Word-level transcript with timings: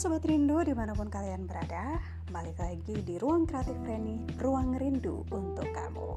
Sobat 0.00 0.24
Rindu 0.24 0.64
di 0.64 0.72
mana 0.72 0.96
pun 0.96 1.12
kalian 1.12 1.44
berada 1.44 2.00
Balik 2.32 2.56
lagi 2.56 3.04
di 3.04 3.20
Ruang 3.20 3.44
Kreatif 3.44 3.76
Reni 3.84 4.24
Ruang 4.40 4.72
Rindu 4.72 5.28
untuk 5.28 5.68
kamu. 5.68 6.16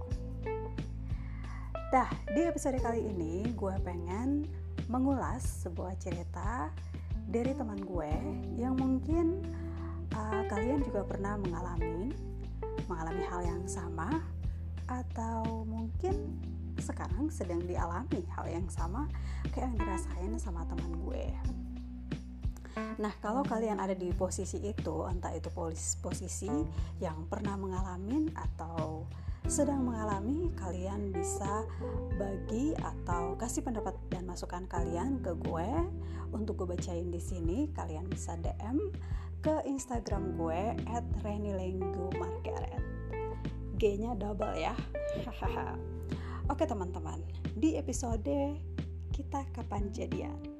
Dah, 1.92 2.08
di 2.32 2.48
episode 2.48 2.80
kali 2.80 3.04
ini 3.04 3.44
gue 3.52 3.76
pengen 3.84 4.48
mengulas 4.88 5.68
sebuah 5.68 6.00
cerita 6.00 6.72
dari 7.28 7.52
teman 7.52 7.84
gue 7.84 8.08
Yang 8.56 8.74
mungkin 8.80 9.26
uh, 10.16 10.48
kalian 10.48 10.80
juga 10.88 11.04
pernah 11.04 11.36
mengalami 11.44 12.16
Mengalami 12.88 13.24
hal 13.28 13.42
yang 13.44 13.68
sama 13.68 14.24
Atau 14.88 15.68
mungkin 15.68 16.40
sekarang 16.80 17.28
sedang 17.28 17.60
dialami 17.68 18.24
hal 18.32 18.48
yang 18.48 18.68
sama 18.72 19.12
Kayak 19.52 19.76
yang 19.76 19.76
dirasain 19.76 20.34
sama 20.40 20.64
teman 20.72 21.04
gue 21.04 21.28
Nah, 22.74 23.14
kalau 23.22 23.46
kalian 23.46 23.82
ada 23.82 23.94
di 23.94 24.10
posisi 24.14 24.58
itu, 24.62 25.06
entah 25.06 25.34
itu 25.34 25.50
posisi 26.02 26.50
yang 27.02 27.26
pernah 27.30 27.58
mengalami 27.58 28.30
atau 28.34 29.06
sedang 29.44 29.84
mengalami, 29.84 30.50
kalian 30.56 31.12
bisa 31.12 31.68
bagi 32.16 32.72
atau 32.80 33.36
kasih 33.36 33.60
pendapat 33.66 33.92
dan 34.08 34.24
masukan 34.24 34.64
kalian 34.72 35.20
ke 35.20 35.36
gue 35.36 35.70
untuk 36.32 36.64
gue 36.64 36.78
bacain 36.78 37.12
di 37.12 37.20
sini. 37.20 37.68
Kalian 37.76 38.08
bisa 38.08 38.40
DM 38.40 38.80
ke 39.44 39.68
Instagram 39.68 40.40
gue 40.40 40.80
@renilenggumargaret. 41.22 42.84
G-nya 43.76 44.16
double 44.16 44.56
ya. 44.56 44.72
Oke 46.48 46.64
teman-teman, 46.64 47.20
di 47.60 47.76
episode 47.76 48.56
kita 49.12 49.44
kapan 49.52 49.92
jadian? 49.92 50.53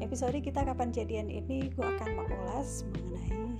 Episode 0.00 0.36
kita 0.44 0.60
kapan 0.60 0.92
jadian 0.92 1.28
ini 1.32 1.72
gue 1.72 1.86
akan 1.86 2.10
mengulas 2.20 2.84
mengenai 2.92 3.56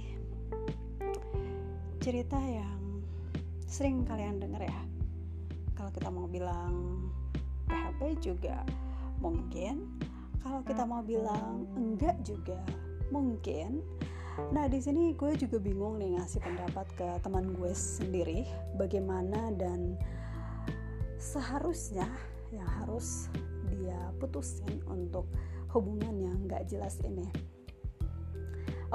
cerita 2.05 2.37
yang 2.37 3.01
sering 3.65 4.05
kalian 4.05 4.37
dengar 4.37 4.69
ya. 4.69 4.81
Kalau 5.73 5.89
kita 5.93 6.09
mau 6.13 6.29
bilang 6.29 7.09
PHP 7.67 8.01
juga 8.21 8.61
mungkin 9.19 9.97
kalau 10.45 10.61
kita 10.63 10.85
mau 10.85 11.01
bilang 11.01 11.65
enggak 11.75 12.21
juga 12.21 12.61
mungkin. 13.09 13.81
Nah 14.53 14.69
di 14.69 14.77
sini 14.77 15.17
gue 15.17 15.33
juga 15.41 15.57
bingung 15.57 15.97
nih 15.97 16.21
ngasih 16.21 16.45
pendapat 16.45 16.87
ke 17.01 17.09
teman 17.25 17.57
gue 17.57 17.73
sendiri 17.73 18.45
bagaimana 18.77 19.57
dan 19.57 19.97
seharusnya 21.17 22.07
yang 22.53 22.69
harus 22.85 23.33
dia 23.73 23.99
putusin 24.21 24.85
untuk 24.87 25.25
hubungan 25.77 26.17
yang 26.17 26.39
gak 26.49 26.65
jelas 26.73 26.97
ini. 27.05 27.29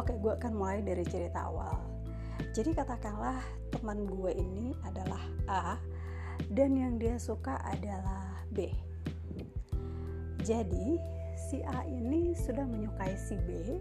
Oke 0.02 0.18
gue 0.18 0.34
akan 0.34 0.58
mulai 0.58 0.82
dari 0.82 1.06
cerita 1.06 1.46
awal. 1.46 1.78
Jadi 2.58 2.74
katakanlah 2.74 3.38
teman 3.70 4.10
gue 4.10 4.34
ini 4.34 4.74
adalah 4.82 5.22
A 5.46 5.78
dan 6.50 6.74
yang 6.74 6.98
dia 6.98 7.22
suka 7.22 7.62
adalah 7.62 8.42
B. 8.50 8.74
Jadi 10.42 10.98
si 11.38 11.62
A 11.62 11.86
ini 11.86 12.34
sudah 12.34 12.66
menyukai 12.66 13.14
si 13.14 13.38
B 13.46 13.78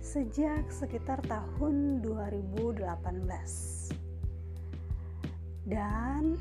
sejak 0.00 0.72
sekitar 0.72 1.20
tahun 1.28 2.00
2018 2.00 2.88
dan 5.68 6.40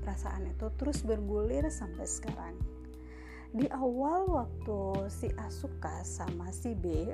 perasaan 0.00 0.48
itu 0.48 0.66
terus 0.80 1.04
bergulir 1.04 1.68
sampai 1.68 2.08
sekarang 2.08 2.56
di 3.56 3.66
awal 3.72 4.28
waktu 4.28 5.08
si 5.08 5.32
A 5.40 5.48
suka 5.48 6.04
sama 6.04 6.52
si 6.52 6.76
B 6.76 7.08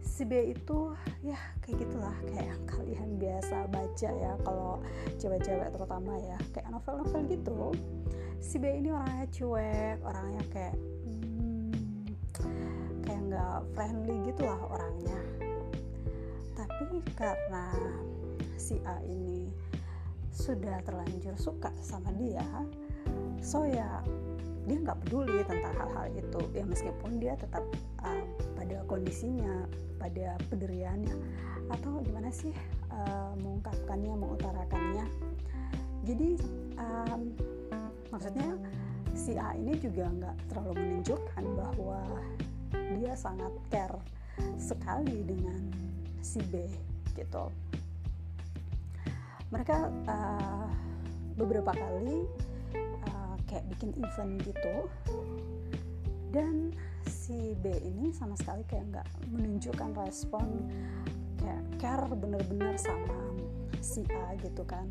si 0.00 0.24
B 0.24 0.56
itu 0.56 0.96
ya 1.20 1.36
kayak 1.60 1.84
gitulah 1.84 2.16
kayak 2.24 2.56
yang 2.56 2.62
kalian 2.64 3.10
biasa 3.20 3.68
baca 3.68 4.08
ya 4.08 4.32
kalau 4.40 4.80
cewek-cewek 5.20 5.68
terutama 5.68 6.16
ya 6.24 6.38
kayak 6.56 6.72
novel-novel 6.72 7.20
gitu. 7.28 7.60
Si 8.40 8.56
B 8.56 8.80
ini 8.80 8.88
orangnya 8.88 9.28
cuek 9.28 9.98
orangnya 10.00 10.42
kayak 10.48 10.76
hmm, 11.04 12.16
kayak 13.04 13.20
nggak 13.28 13.60
friendly 13.76 14.16
gitulah 14.32 14.60
orangnya. 14.72 15.20
Tapi 16.56 17.04
karena 17.12 17.76
si 18.56 18.80
A 18.88 18.98
ini 19.04 19.52
sudah 20.32 20.80
terlanjur 20.86 21.34
suka 21.36 21.74
sama 21.82 22.14
dia 22.14 22.46
so 23.42 23.66
ya 23.66 24.02
dia 24.68 24.78
nggak 24.84 25.00
peduli 25.08 25.40
tentang 25.48 25.72
hal-hal 25.74 26.06
itu. 26.12 26.40
Ya 26.52 26.64
meskipun 26.68 27.16
dia 27.16 27.34
tetap 27.40 27.64
uh, 28.04 28.24
pada 28.52 28.84
kondisinya 28.84 29.64
pada 29.96 30.36
pendiriannya 30.52 31.16
atau 31.72 32.04
gimana 32.04 32.28
sih 32.28 32.52
uh, 32.92 33.32
mengungkapkannya 33.40 34.12
mengutarakannya. 34.12 35.04
Jadi 36.04 36.36
um, 36.76 37.20
maksudnya 38.12 38.48
si 39.16 39.34
A 39.40 39.56
ini 39.56 39.74
juga 39.80 40.06
nggak 40.06 40.36
terlalu 40.52 40.72
menunjukkan 40.78 41.44
bahwa 41.56 42.00
dia 43.00 43.12
sangat 43.16 43.50
care 43.72 43.98
sekali 44.60 45.24
dengan 45.24 45.58
si 46.20 46.38
B 46.52 46.68
gitu. 47.16 47.50
Mereka 49.48 49.76
uh, 50.06 50.68
beberapa 51.40 51.72
kali 51.72 52.28
kayak 53.48 53.64
bikin 53.72 53.96
event 53.98 54.38
gitu. 54.44 54.76
Dan 56.28 56.76
si 57.08 57.56
B 57.58 57.72
ini 57.80 58.12
sama 58.12 58.36
sekali 58.36 58.60
kayak 58.68 58.84
nggak 58.92 59.08
menunjukkan 59.32 59.90
respon 59.96 60.68
kayak 61.40 61.64
care 61.80 62.04
bener-bener 62.12 62.76
sama 62.76 63.16
si 63.80 64.04
A 64.12 64.36
gitu 64.38 64.62
kan. 64.68 64.84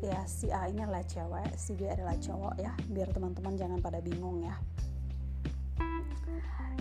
Ya 0.00 0.24
si 0.24 0.48
A 0.48 0.72
ini 0.72 0.80
adalah 0.80 1.04
cewek 1.04 1.52
si 1.60 1.76
B 1.76 1.84
adalah 1.84 2.16
cowok 2.16 2.56
ya 2.56 2.72
biar 2.88 3.12
teman-teman 3.12 3.54
jangan 3.60 3.78
pada 3.84 4.00
bingung 4.00 4.40
ya. 4.40 4.56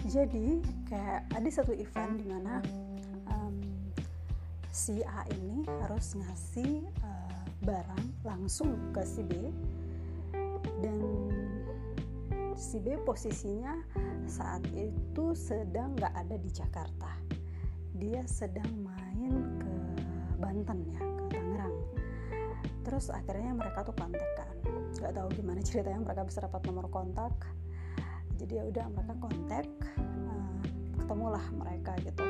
Jadi 0.08 0.64
kayak 0.88 1.28
ada 1.36 1.50
satu 1.52 1.76
event 1.76 2.16
di 2.18 2.26
mana 2.32 2.64
um, 3.28 3.60
si 4.72 5.04
A 5.04 5.28
ini 5.36 5.68
harus 5.84 6.16
ngasih 6.16 6.88
uh, 7.04 7.44
barang 7.68 8.24
langsung 8.24 8.96
ke 8.96 9.04
si 9.04 9.22
B 9.28 9.52
dan 10.80 10.97
si 12.59 12.78
B 12.84 13.00
posisinya 13.07 13.72
saat 14.28 14.62
itu 14.75 15.31
sedang 15.31 15.96
nggak 15.96 16.13
ada 16.13 16.35
di 16.35 16.50
Jakarta. 16.52 17.12
Dia 17.96 18.24
sedang 18.28 18.68
main 18.84 19.34
ke 19.59 19.74
Banten 20.40 20.79
ya 20.91 21.00
ke 21.00 21.24
Tangerang. 21.31 21.75
Terus 22.84 23.12
akhirnya 23.12 23.56
mereka 23.56 23.88
tuh 23.88 23.96
kontekan. 23.96 24.56
Nggak 25.00 25.13
tahu 25.16 25.28
gimana 25.40 25.59
ceritanya 25.63 26.00
mereka 26.03 26.22
bisa 26.28 26.44
dapat 26.44 26.62
nomor 26.68 26.91
kontak. 26.91 27.31
Jadi 28.40 28.56
ya 28.56 28.63
udah 28.68 28.85
mereka 28.91 29.13
kontak 29.19 29.68
uh, 30.00 30.59
ketemulah 31.00 31.46
mereka 31.56 31.91
gitu. 32.03 32.24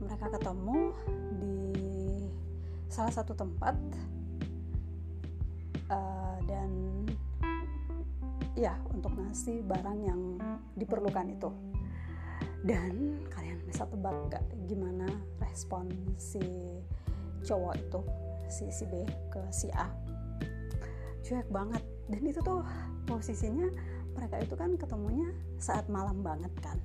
Mereka 0.00 0.26
ketemu 0.40 0.92
di 1.36 1.56
salah 2.88 3.12
satu 3.12 3.36
tempat 3.36 3.76
uh, 5.90 6.38
dan 6.46 6.70
ya 8.56 8.72
untuk 8.88 9.12
ngasih 9.12 9.60
barang 9.68 10.00
yang 10.00 10.20
diperlukan 10.74 11.28
itu. 11.30 11.50
Dan 12.66 13.22
kalian 13.30 13.62
bisa 13.62 13.86
tebak 13.86 14.16
gak 14.32 14.42
gimana 14.66 15.06
respon 15.38 15.86
si 16.18 16.42
cowok 17.46 17.78
itu 17.78 18.00
si 18.50 18.66
si 18.74 18.84
B 18.88 19.06
ke 19.30 19.42
si 19.54 19.70
A? 19.70 19.86
Cuek 21.22 21.46
banget. 21.52 21.82
Dan 22.06 22.22
itu 22.26 22.38
tuh 22.42 22.62
posisinya 23.06 23.66
mereka 24.14 24.40
itu 24.40 24.54
kan 24.56 24.74
ketemunya 24.74 25.30
saat 25.60 25.86
malam 25.86 26.24
banget 26.24 26.50
kan. 26.64 26.78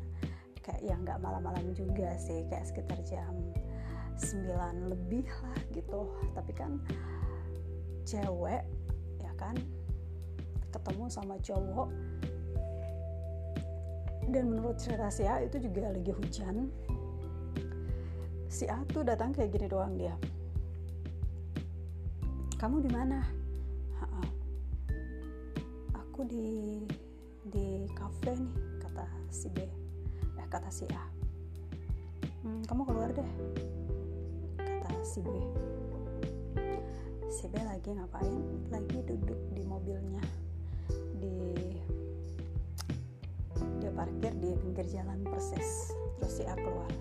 Kayak 0.61 0.81
ya 0.85 0.95
nggak 1.01 1.19
malam-malam 1.25 1.73
juga 1.73 2.13
sih 2.21 2.45
kayak 2.45 2.69
sekitar 2.69 3.01
jam 3.01 3.33
9 4.21 4.91
lebih 4.93 5.25
lah 5.25 5.59
gitu. 5.73 6.05
Tapi 6.37 6.51
kan 6.53 6.77
cewek 8.05 8.65
kan 9.41 9.57
ketemu 10.69 11.09
sama 11.09 11.35
cowok. 11.41 11.89
Dan 14.29 14.53
menurut 14.53 14.77
cerita 14.77 15.09
si 15.09 15.25
A 15.25 15.41
itu 15.41 15.57
juga 15.57 15.89
lagi 15.89 16.13
hujan. 16.13 16.69
Si 18.47 18.69
A 18.69 18.77
tuh 18.85 19.01
datang 19.01 19.33
kayak 19.33 19.49
gini 19.49 19.65
doang 19.65 19.97
dia. 19.97 20.13
Kamu 22.61 22.77
di 22.85 22.91
mana? 22.93 23.25
Aku 25.97 26.21
di 26.29 26.85
di 27.49 27.89
kafe 27.97 28.37
nih 28.37 28.53
kata 28.85 29.05
si 29.33 29.49
B. 29.49 29.65
Eh 30.37 30.47
kata 30.47 30.69
si 30.69 30.85
A. 30.93 31.03
Hmm, 32.41 32.61
kamu 32.65 32.81
keluar 32.89 33.09
deh 33.13 33.31
kata 34.57 34.97
si 35.05 35.21
B 35.21 35.29
si 37.31 37.47
B 37.47 37.55
lagi 37.63 37.95
ngapain? 37.95 38.43
Lagi 38.67 38.99
duduk 39.07 39.39
di 39.55 39.63
mobilnya. 39.63 40.19
Di 41.15 41.31
di 43.79 43.85
apa 43.87 44.03
parkir 44.03 44.35
di 44.35 44.51
pinggir 44.59 44.83
jalan 44.91 45.23
persis. 45.23 45.95
Terus 46.19 46.33
si 46.35 46.43
A 46.43 46.59
keluar. 46.59 46.91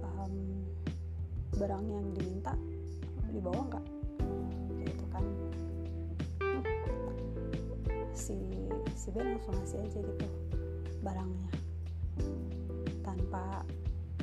Um, 0.00 0.64
barang 1.60 1.84
yang 1.84 2.06
diminta 2.16 2.56
dibawa 3.28 3.60
nggak? 3.76 3.84
Gitu 4.88 5.04
kan. 5.12 5.24
Si 8.16 8.40
si 8.96 9.08
B 9.12 9.20
langsung 9.20 9.52
ngasih 9.52 9.84
aja 9.84 10.00
gitu 10.00 10.26
barangnya. 11.04 11.52
Tanpa 13.04 13.68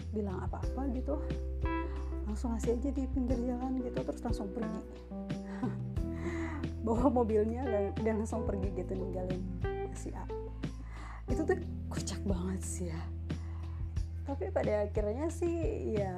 bilang 0.09 0.41
apa-apa 0.41 0.89
gitu 0.89 1.21
langsung 2.35 2.51
ngasih 2.51 2.75
aja 2.75 2.91
di 2.91 3.07
pinggir 3.15 3.39
jalan 3.47 3.79
gitu 3.79 3.95
terus 4.03 4.19
langsung 4.19 4.51
pergi. 4.51 4.83
Bawa 6.83 7.07
mobilnya 7.07 7.63
dan 7.95 8.19
langsung 8.19 8.43
pergi 8.43 8.75
gitu 8.75 8.91
ninggalin 8.91 9.39
si 9.95 10.11
A. 10.11 10.27
Itu 11.31 11.47
tuh 11.47 11.55
kocak 11.87 12.19
banget 12.27 12.59
sih 12.59 12.91
ya. 12.91 12.99
Tapi 14.27 14.51
pada 14.51 14.83
akhirnya 14.83 15.31
sih 15.31 15.95
ya 15.95 16.11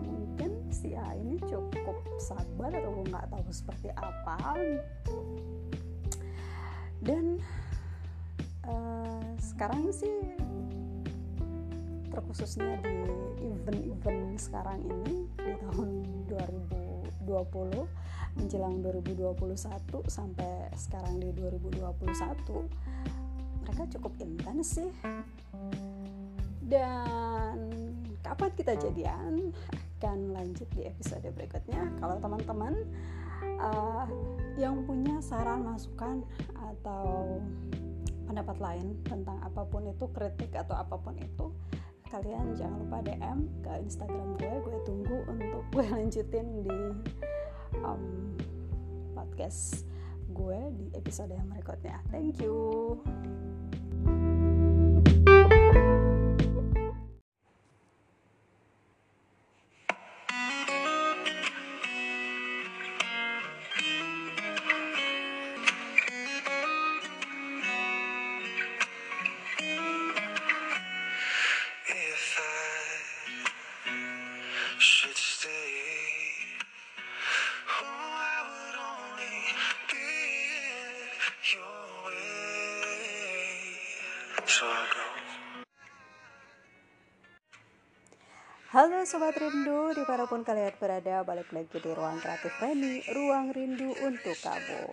mungkin 0.00 0.64
si 0.72 0.96
A 0.96 1.12
ini 1.12 1.36
cukup 1.44 2.00
sabar 2.16 2.72
atau 2.72 3.04
nggak 3.04 3.28
tahu 3.28 3.44
seperti 3.52 3.92
apa. 4.00 4.40
Dan 7.04 7.36
uh, 8.64 9.28
sekarang 9.36 9.92
sih 9.92 10.40
terkhususnya 12.14 12.78
di 12.78 12.94
event-event 13.42 14.38
sekarang 14.38 14.78
ini 14.86 15.26
di 15.34 15.52
tahun 15.66 15.90
2020 16.30 17.26
menjelang 18.38 18.78
2021 18.86 19.34
sampai 20.06 20.70
sekarang 20.78 21.18
di 21.18 21.34
2021 21.34 22.94
mereka 23.64 23.90
cukup 23.98 24.12
intens 24.22 24.78
sih. 24.78 24.90
Dan 26.62 27.56
kapan 28.22 28.50
kita 28.54 28.78
jadian? 28.78 29.50
Akan 29.98 30.36
lanjut 30.36 30.68
di 30.76 30.84
episode 30.84 31.26
berikutnya. 31.32 31.90
Kalau 31.98 32.20
teman-teman 32.20 32.76
uh, 33.58 34.06
yang 34.60 34.84
punya 34.84 35.18
saran 35.24 35.64
masukan 35.64 36.22
atau 36.54 37.40
pendapat 38.28 38.56
lain 38.60 38.94
tentang 39.04 39.40
apa 39.40 39.64
pun 39.64 39.90
itu 39.90 40.06
kritik 40.12 40.52
atau 40.54 40.76
apa 40.76 40.96
pun 41.00 41.16
itu 41.16 41.50
kalian 42.12 42.52
jangan 42.56 42.76
lupa 42.84 42.98
DM 43.04 43.38
ke 43.64 43.72
Instagram 43.84 44.28
gue 44.36 44.54
gue 44.64 44.78
tunggu 44.84 45.18
untuk 45.28 45.62
gue 45.72 45.86
lanjutin 45.96 46.46
di 46.64 46.78
um, 47.80 48.34
podcast 49.16 49.88
gue 50.34 50.60
di 50.74 50.86
episode 50.98 51.30
yang 51.30 51.46
berikutnya. 51.46 52.02
Thank 52.10 52.42
you. 52.42 52.98
Sobat 89.14 89.38
Rindu, 89.38 89.94
di 89.94 90.02
mana 90.10 90.26
pun 90.26 90.42
kalian 90.42 90.74
berada, 90.74 91.22
balik 91.22 91.54
lagi 91.54 91.78
di 91.78 91.86
Ruang 91.86 92.18
Kreatif 92.18 92.50
Reni, 92.58 92.98
Ruang 93.14 93.54
Rindu 93.54 93.94
untuk 94.02 94.34
Kamu. 94.42 94.90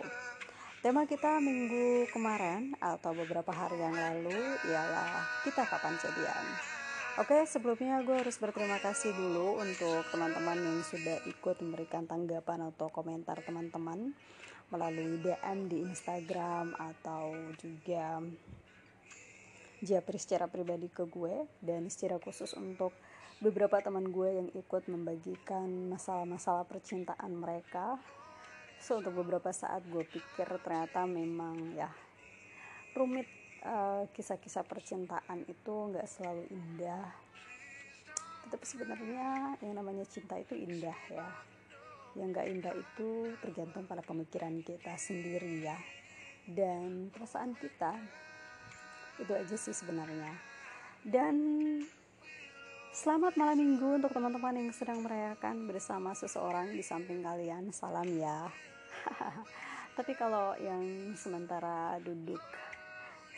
Tema 0.86 1.10
kita 1.10 1.42
minggu 1.42 2.06
kemarin 2.14 2.78
atau 2.78 3.18
beberapa 3.18 3.50
hari 3.50 3.82
yang 3.82 3.98
lalu 3.98 4.38
ialah 4.70 5.26
kita 5.42 5.66
kapan 5.66 5.98
jadian. 5.98 6.46
Oke, 7.18 7.50
sebelumnya 7.50 7.98
gue 8.06 8.22
harus 8.22 8.38
berterima 8.38 8.78
kasih 8.78 9.10
dulu 9.10 9.58
untuk 9.58 10.06
teman-teman 10.14 10.70
yang 10.70 10.86
sudah 10.86 11.18
ikut 11.26 11.58
memberikan 11.66 12.06
tanggapan 12.06 12.70
atau 12.70 12.94
komentar 12.94 13.42
teman-teman 13.42 14.14
melalui 14.70 15.18
DM 15.18 15.66
di 15.66 15.82
Instagram 15.82 16.78
atau 16.78 17.34
juga 17.58 18.22
japri 19.82 20.22
secara 20.22 20.46
pribadi 20.46 20.94
ke 20.94 21.10
gue 21.10 21.50
dan 21.66 21.90
secara 21.90 22.22
khusus 22.22 22.54
untuk 22.54 22.94
beberapa 23.42 23.82
teman 23.82 24.14
gue 24.14 24.30
yang 24.38 24.50
ikut 24.54 24.86
membagikan 24.86 25.90
masalah-masalah 25.90 26.64
percintaan 26.70 27.34
mereka. 27.34 27.98
So 28.78 29.02
untuk 29.02 29.18
beberapa 29.18 29.50
saat 29.50 29.82
gue 29.90 30.06
pikir 30.06 30.46
ternyata 30.62 31.10
memang 31.10 31.74
ya 31.74 31.90
rumit 32.94 33.26
eh, 33.66 34.04
kisah-kisah 34.14 34.62
percintaan 34.62 35.50
itu 35.50 35.74
nggak 35.90 36.06
selalu 36.06 36.46
indah. 36.54 37.10
Tetapi 38.46 38.66
sebenarnya 38.66 39.58
yang 39.66 39.74
namanya 39.74 40.06
cinta 40.06 40.38
itu 40.38 40.54
indah 40.54 40.98
ya. 41.10 41.26
Yang 42.14 42.28
nggak 42.38 42.48
indah 42.52 42.74
itu 42.78 43.10
tergantung 43.42 43.90
pada 43.90 44.06
pemikiran 44.06 44.62
kita 44.62 44.94
sendiri 45.02 45.66
ya. 45.66 45.78
Dan 46.46 47.10
perasaan 47.10 47.58
kita. 47.58 47.98
Itu 49.18 49.34
aja 49.34 49.56
sih 49.58 49.74
sebenarnya. 49.74 50.34
Dan 51.06 51.38
Selamat 52.92 53.40
malam 53.40 53.56
minggu 53.56 54.04
untuk 54.04 54.12
teman-teman 54.12 54.52
yang 54.52 54.68
sedang 54.76 55.00
merayakan 55.00 55.64
bersama 55.64 56.12
seseorang 56.12 56.76
di 56.76 56.84
samping 56.84 57.24
kalian. 57.24 57.72
Salam 57.72 58.04
ya. 58.20 58.52
Tapi 59.96 60.12
kalau 60.20 60.60
yang 60.60 61.16
sementara 61.16 61.96
duduk 62.04 62.44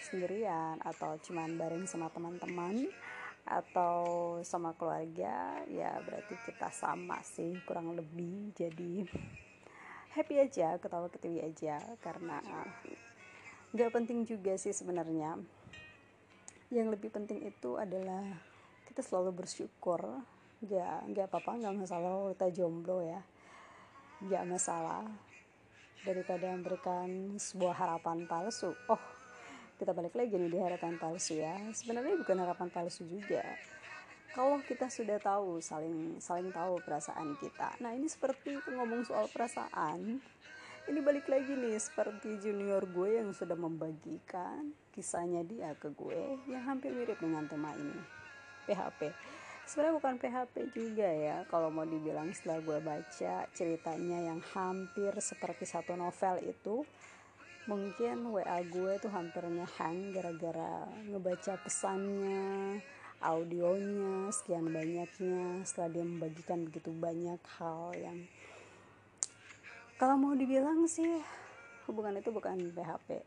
sendirian 0.02 0.82
atau 0.82 1.22
cuman 1.22 1.54
bareng 1.54 1.86
sama 1.86 2.10
teman-teman 2.10 2.90
atau 3.46 4.02
sama 4.42 4.74
keluarga, 4.74 5.62
ya 5.70 6.02
berarti 6.02 6.34
kita 6.50 6.74
sama 6.74 7.22
sih 7.22 7.54
kurang 7.70 7.94
lebih. 7.94 8.58
Jadi 8.58 9.06
happy 10.18 10.50
aja, 10.50 10.82
ketawa 10.82 11.14
ketiwi 11.14 11.46
aja 11.46 11.78
karena 12.02 12.42
nggak 13.70 13.94
penting 13.94 14.26
juga 14.26 14.58
sih 14.58 14.74
sebenarnya. 14.74 15.38
Yang 16.74 16.98
lebih 16.98 17.14
penting 17.14 17.46
itu 17.46 17.78
adalah 17.78 18.53
kita 18.94 19.02
selalu 19.02 19.42
bersyukur. 19.42 20.06
Ya 20.70 21.02
nggak 21.10 21.34
apa-apa 21.34 21.58
nggak 21.58 21.76
masalah 21.82 22.30
kita 22.38 22.62
jomblo 22.62 23.02
ya. 23.02 23.26
Nggak 24.22 24.46
masalah. 24.46 25.02
Daripada 26.06 26.54
memberikan 26.54 27.34
sebuah 27.42 27.74
harapan 27.74 28.30
palsu. 28.30 28.78
Oh 28.86 29.02
kita 29.82 29.98
balik 29.98 30.14
lagi 30.14 30.38
nih 30.38 30.46
di 30.46 30.60
harapan 30.62 31.02
palsu 31.02 31.42
ya. 31.42 31.58
Sebenarnya 31.74 32.22
bukan 32.22 32.38
harapan 32.38 32.70
palsu 32.70 33.02
juga. 33.10 33.42
Kalau 34.38 34.62
kita 34.62 34.94
sudah 34.94 35.18
tahu 35.18 35.58
saling 35.58 36.22
saling 36.22 36.54
tahu 36.54 36.78
perasaan 36.86 37.34
kita. 37.42 37.74
Nah 37.82 37.98
ini 37.98 38.06
seperti 38.06 38.62
ngomong 38.78 39.10
soal 39.10 39.26
perasaan. 39.34 40.22
Ini 40.86 41.00
balik 41.02 41.26
lagi 41.34 41.50
nih 41.58 41.82
seperti 41.82 42.38
junior 42.46 42.86
gue 42.86 43.18
yang 43.18 43.34
sudah 43.34 43.58
membagikan 43.58 44.70
kisahnya 44.94 45.42
dia 45.42 45.74
ke 45.82 45.90
gue 45.96 46.38
yang 46.46 46.62
hampir 46.68 46.92
mirip 46.92 47.18
dengan 47.24 47.48
tema 47.48 47.72
ini 47.74 48.23
PHP 48.66 49.14
sebenarnya 49.64 49.96
bukan 49.96 50.16
PHP 50.20 50.56
juga 50.76 51.08
ya 51.08 51.38
kalau 51.48 51.72
mau 51.72 51.88
dibilang 51.88 52.36
setelah 52.36 52.60
gue 52.60 52.80
baca 52.84 53.48
ceritanya 53.56 54.20
yang 54.34 54.42
hampir 54.52 55.16
seperti 55.24 55.64
satu 55.64 55.96
novel 55.96 56.44
itu 56.44 56.84
mungkin 57.64 58.28
WA 58.28 58.60
gue 58.68 59.00
tuh 59.00 59.08
hampir 59.08 59.48
hang 59.80 60.12
gara-gara 60.12 60.84
ngebaca 61.08 61.56
pesannya 61.64 62.84
audionya 63.24 64.28
sekian 64.36 64.68
banyaknya 64.68 65.64
setelah 65.64 65.96
dia 65.96 66.04
membagikan 66.04 66.68
begitu 66.68 66.92
banyak 66.92 67.40
hal 67.56 67.96
yang 67.96 68.20
kalau 69.96 70.20
mau 70.20 70.36
dibilang 70.36 70.84
sih 70.92 71.24
hubungan 71.88 72.20
itu 72.20 72.36
bukan 72.36 72.60
PHP 72.76 73.24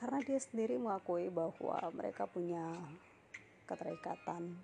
karena 0.00 0.18
dia 0.24 0.40
sendiri 0.40 0.80
mengakui 0.80 1.28
bahwa 1.28 1.76
mereka 1.92 2.24
punya 2.24 2.72
keterikatan. 3.68 4.56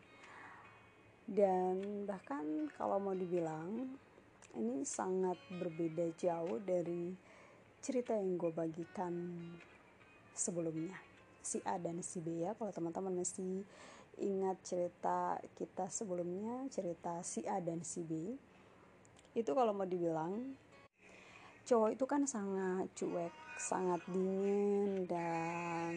Dan 1.25 2.05
bahkan 2.09 2.73
kalau 2.77 2.97
mau 2.97 3.13
dibilang 3.13 3.93
ini 4.57 4.85
sangat 4.89 5.37
berbeda 5.53 6.09
jauh 6.17 6.57
dari 6.65 7.13
cerita 7.85 8.17
yang 8.17 8.41
gue 8.41 8.49
bagikan 8.49 9.13
sebelumnya. 10.33 10.97
Si 11.45 11.61
A 11.69 11.77
dan 11.77 12.01
si 12.01 12.25
B 12.25 12.41
ya 12.41 12.57
kalau 12.57 12.73
teman-teman 12.73 13.21
masih 13.21 13.69
ingat 14.17 14.57
cerita 14.65 15.37
kita 15.59 15.91
sebelumnya 15.91 16.65
cerita 16.71 17.21
si 17.21 17.43
A 17.45 17.59
dan 17.61 17.83
si 17.83 18.01
B 18.07 18.33
itu 19.35 19.51
kalau 19.51 19.75
mau 19.75 19.85
dibilang 19.85 20.55
cowok 21.67 21.99
itu 21.99 22.05
kan 22.07 22.23
sangat 22.23 22.87
cuek 22.95 23.35
sangat 23.59 24.01
dingin 24.07 25.09
dan 25.11 25.95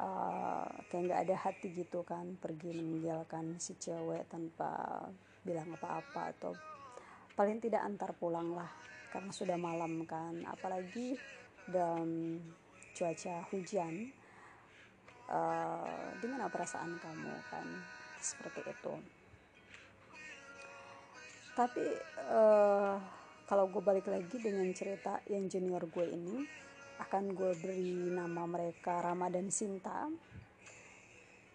uh, 0.00 0.66
kayak 0.88 1.02
nggak 1.06 1.22
ada 1.28 1.36
hati 1.36 1.68
gitu 1.76 2.00
kan 2.02 2.40
pergi 2.40 2.72
meninggalkan 2.72 3.60
si 3.60 3.76
cewek 3.76 4.26
tanpa 4.32 5.04
bilang 5.44 5.68
apa-apa 5.76 6.32
atau 6.36 6.52
paling 7.36 7.60
tidak 7.60 7.84
antar 7.84 8.16
pulang 8.16 8.56
lah 8.56 8.68
karena 9.12 9.30
sudah 9.30 9.56
malam 9.60 10.08
kan. 10.08 10.40
Apalagi 10.48 11.20
dalam 11.68 12.40
cuaca 12.96 13.44
hujan 13.52 14.10
uh, 15.30 16.16
gimana 16.18 16.48
perasaan 16.48 16.96
kamu 16.98 17.34
kan 17.52 17.66
seperti 18.18 18.60
itu. 18.66 18.94
Tapi 21.54 21.86
uh, 22.30 22.96
kalau 23.44 23.66
gue 23.66 23.82
balik 23.82 24.06
lagi 24.06 24.38
dengan 24.38 24.64
cerita 24.70 25.18
yang 25.26 25.50
junior 25.50 25.82
gue 25.90 26.06
ini 26.06 26.46
akan 27.00 27.32
gue 27.32 27.52
beri 27.56 28.12
nama 28.12 28.44
mereka 28.44 29.00
Rama 29.00 29.32
dan 29.32 29.48
Sinta. 29.48 30.04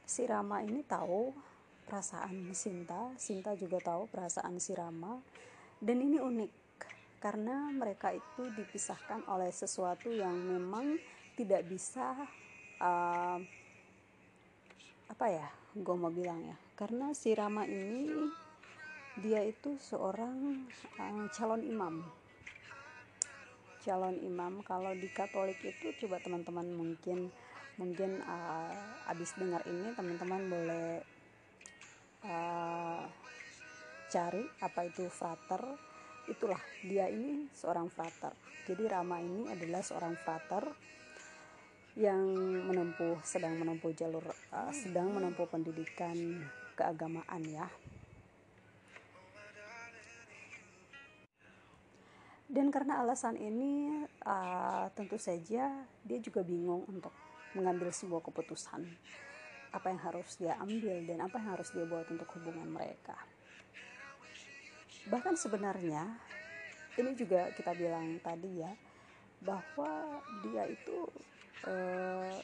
Si 0.06 0.26
Rama 0.26 0.66
ini 0.66 0.82
tahu 0.82 1.30
perasaan 1.86 2.50
Sinta. 2.58 3.14
Sinta 3.22 3.54
juga 3.54 3.78
tahu 3.78 4.10
perasaan 4.10 4.58
si 4.58 4.74
Rama. 4.74 5.22
Dan 5.78 6.02
ini 6.02 6.18
unik 6.18 6.52
karena 7.22 7.70
mereka 7.74 8.14
itu 8.14 8.50
dipisahkan 8.54 9.26
oleh 9.30 9.50
sesuatu 9.54 10.10
yang 10.10 10.34
memang 10.34 10.98
tidak 11.38 11.66
bisa 11.66 12.14
uh, 12.82 13.38
apa 15.06 15.26
ya 15.30 15.48
gue 15.78 15.96
mau 15.96 16.10
bilang 16.10 16.42
ya. 16.42 16.58
Karena 16.74 17.14
si 17.14 17.38
Rama 17.38 17.70
ini 17.70 18.10
dia 19.22 19.46
itu 19.46 19.78
seorang 19.78 20.66
uh, 20.98 21.26
calon 21.32 21.62
imam 21.62 22.25
calon 23.86 24.18
imam. 24.26 24.66
Kalau 24.66 24.92
di 24.98 25.06
Katolik 25.14 25.62
itu 25.62 25.94
coba 26.02 26.18
teman-teman 26.18 26.66
mungkin 26.74 27.30
mungkin 27.78 28.24
uh, 28.26 29.12
abis 29.14 29.38
dengar 29.38 29.62
ini 29.70 29.94
teman-teman 29.94 30.42
boleh 30.50 30.90
uh, 32.26 33.06
cari 34.10 34.44
apa 34.66 34.90
itu 34.90 35.06
frater. 35.14 35.62
Itulah 36.26 36.60
dia 36.82 37.06
ini 37.06 37.46
seorang 37.54 37.94
frater. 37.94 38.34
Jadi 38.66 38.90
Rama 38.90 39.22
ini 39.22 39.46
adalah 39.46 39.86
seorang 39.86 40.18
frater 40.18 40.66
yang 41.96 42.28
menempuh 42.68 43.24
sedang 43.24 43.56
menempuh 43.56 43.96
jalur 43.96 44.26
uh, 44.52 44.72
sedang 44.76 45.16
menempuh 45.16 45.48
pendidikan 45.48 46.44
keagamaan 46.76 47.40
ya 47.48 47.72
dan 52.56 52.72
karena 52.72 53.04
alasan 53.04 53.36
ini 53.36 54.00
uh, 54.24 54.88
tentu 54.96 55.20
saja 55.20 55.68
dia 56.08 56.20
juga 56.24 56.40
bingung 56.40 56.88
untuk 56.88 57.12
mengambil 57.52 57.92
sebuah 57.92 58.24
keputusan. 58.24 58.88
Apa 59.76 59.92
yang 59.92 60.00
harus 60.00 60.40
dia 60.40 60.56
ambil 60.64 61.04
dan 61.04 61.28
apa 61.28 61.36
yang 61.36 61.60
harus 61.60 61.76
dia 61.76 61.84
buat 61.84 62.08
untuk 62.08 62.32
hubungan 62.40 62.72
mereka. 62.72 63.20
Bahkan 65.12 65.36
sebenarnya 65.36 66.16
ini 66.96 67.12
juga 67.20 67.52
kita 67.52 67.76
bilang 67.76 68.24
tadi 68.24 68.64
ya 68.64 68.72
bahwa 69.44 70.24
dia 70.48 70.64
itu 70.72 71.12
uh, 71.68 72.40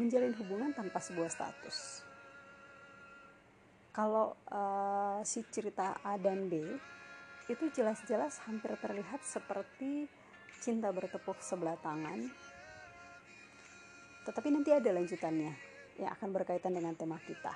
menjalin 0.00 0.32
hubungan 0.40 0.72
tanpa 0.72 0.96
sebuah 0.96 1.28
status. 1.28 2.08
Kalau 3.92 4.32
uh, 4.48 5.20
si 5.28 5.44
cerita 5.52 6.00
A 6.00 6.16
dan 6.16 6.48
B 6.48 6.56
itu 7.50 7.66
jelas-jelas 7.74 8.38
hampir 8.46 8.70
terlihat 8.78 9.26
seperti 9.26 10.06
cinta 10.62 10.94
bertepuk 10.94 11.42
sebelah 11.42 11.74
tangan. 11.82 12.30
Tetapi 14.22 14.48
nanti 14.54 14.70
ada 14.70 14.90
lanjutannya 14.94 15.52
yang 15.98 16.10
akan 16.14 16.28
berkaitan 16.30 16.70
dengan 16.70 16.94
tema 16.94 17.18
kita, 17.18 17.50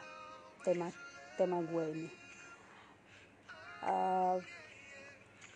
tema 0.67 0.91
tema 1.39 1.63
gue 1.63 1.85
ini. 1.95 2.11
Uh, 3.85 4.41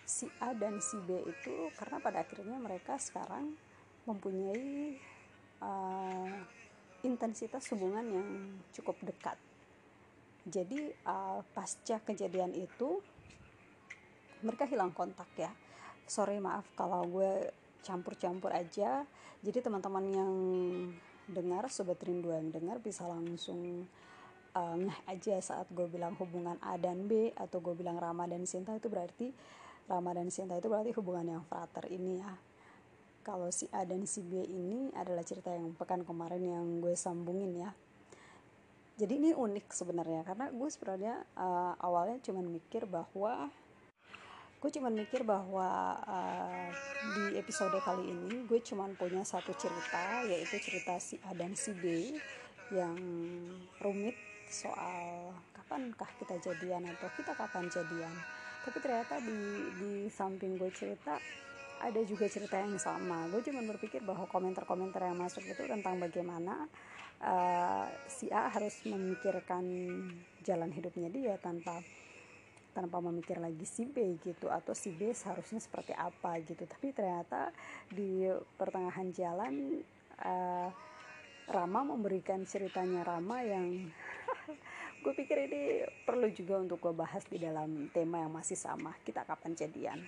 si 0.05 0.29
A 0.39 0.53
dan 0.55 0.79
si 0.79 1.01
B 1.03 1.19
itu 1.27 1.73
karena 1.75 1.99
pada 1.99 2.23
akhirnya 2.23 2.61
mereka 2.61 3.01
sekarang 3.01 3.57
mempunyai 4.05 4.97
uh, 5.61 6.33
intensitas 7.03 7.67
hubungan 7.73 8.05
yang 8.07 8.29
cukup 8.73 8.97
dekat. 9.03 9.37
Jadi 10.49 10.93
uh, 11.05 11.45
pasca 11.53 12.01
kejadian 12.05 12.57
itu 12.57 13.01
mereka 14.43 14.65
hilang 14.67 14.95
kontak 14.95 15.29
ya. 15.39 15.51
Sorry 16.09 16.41
maaf 16.41 16.65
kalau 16.75 17.05
gue 17.07 17.53
campur-campur 17.85 18.53
aja. 18.53 19.05
Jadi 19.45 19.59
teman-teman 19.63 20.05
yang 20.11 20.33
dengar 21.29 21.69
sobat 21.69 22.01
rindu 22.01 22.33
yang 22.33 22.49
dengar 22.49 22.81
bisa 22.81 23.05
langsung 23.05 23.85
uh, 24.57 24.79
aja 25.07 25.37
saat 25.39 25.69
gue 25.71 25.85
bilang 25.87 26.17
hubungan 26.17 26.57
A 26.65 26.81
dan 26.81 27.05
B 27.05 27.31
atau 27.37 27.61
gue 27.61 27.77
bilang 27.77 28.01
Rama 28.01 28.25
dan 28.25 28.49
Sinta 28.49 28.73
itu 28.75 28.89
berarti 28.89 29.31
Rama 29.89 30.17
dan 30.17 30.33
Sinta 30.33 30.57
itu 30.57 30.69
berarti 30.69 30.93
hubungan 30.97 31.39
yang 31.39 31.43
frater 31.45 31.87
ini 31.93 32.21
ya. 32.21 32.33
Kalau 33.25 33.53
si 33.53 33.69
A 33.77 33.85
dan 33.85 34.09
si 34.09 34.25
B 34.25 34.41
ini 34.41 34.89
adalah 34.97 35.21
cerita 35.21 35.53
yang 35.53 35.77
pekan 35.77 36.01
kemarin 36.01 36.41
yang 36.41 36.67
gue 36.81 36.97
sambungin 36.97 37.61
ya. 37.61 37.71
Jadi 38.99 39.15
ini 39.15 39.31
unik 39.31 39.71
sebenarnya 39.71 40.27
karena 40.27 40.51
gue 40.51 40.69
sebenarnya 40.73 41.23
uh, 41.39 41.77
awalnya 41.79 42.19
cuma 42.25 42.43
mikir 42.43 42.83
bahwa 42.89 43.47
gue 44.59 44.71
cuman 44.75 44.91
mikir 44.91 45.23
bahwa 45.23 45.95
uh, 46.03 46.67
di 47.15 47.39
episode 47.39 47.79
kali 47.79 48.11
ini 48.11 48.43
gue 48.43 48.59
cuman 48.59 48.99
punya 48.99 49.23
satu 49.23 49.55
cerita 49.55 50.27
yaitu 50.27 50.59
cerita 50.59 50.99
si 50.99 51.15
A 51.23 51.31
dan 51.31 51.55
si 51.55 51.71
B 51.79 52.11
yang 52.75 52.99
rumit 53.79 54.19
soal 54.51 55.31
kapankah 55.55 56.11
kita 56.19 56.43
jadian 56.43 56.91
atau 56.91 57.09
kita 57.15 57.39
kapan 57.39 57.71
jadian. 57.71 58.15
Tapi 58.67 58.79
ternyata 58.83 59.23
di 59.23 59.39
di 59.79 59.93
samping 60.11 60.59
gue 60.59 60.75
cerita 60.75 61.15
ada 61.79 62.01
juga 62.03 62.27
cerita 62.27 62.59
yang 62.59 62.75
sama. 62.83 63.31
Gue 63.31 63.47
cuma 63.47 63.63
berpikir 63.63 64.03
bahwa 64.03 64.27
komentar-komentar 64.27 65.07
yang 65.07 65.23
masuk 65.23 65.47
itu 65.47 65.71
tentang 65.71 66.03
bagaimana 66.03 66.67
uh, 67.23 67.87
si 68.11 68.27
A 68.35 68.51
harus 68.51 68.75
memikirkan 68.83 69.65
jalan 70.43 70.71
hidupnya 70.75 71.09
dia 71.15 71.35
tanpa 71.39 71.79
tanpa 72.79 73.03
memikir 73.03 73.43
lagi 73.43 73.67
si 73.67 73.83
B 73.83 74.15
gitu 74.23 74.47
atau 74.47 74.71
si 74.71 74.95
B 74.95 75.11
seharusnya 75.11 75.59
seperti 75.59 75.91
apa 75.99 76.39
gitu. 76.47 76.63
Tapi 76.63 76.95
ternyata 76.95 77.51
di 77.91 78.31
pertengahan 78.55 79.11
jalan 79.11 79.83
uh, 80.23 80.71
Rama 81.51 81.81
memberikan 81.97 82.47
ceritanya 82.47 83.03
Rama 83.03 83.43
yang 83.43 83.91
gue 85.03 85.13
pikir 85.17 85.51
ini 85.51 85.83
perlu 86.07 86.31
juga 86.31 86.63
untuk 86.63 86.79
gue 86.79 86.95
bahas 86.95 87.27
di 87.27 87.43
dalam 87.43 87.91
tema 87.91 88.23
yang 88.23 88.31
masih 88.31 88.55
sama 88.55 88.95
kita 89.03 89.27
kapan 89.27 89.59
jadian. 89.59 89.99